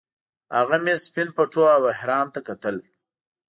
[0.57, 2.75] هغه مې سپین پټو او احرام ته کتل.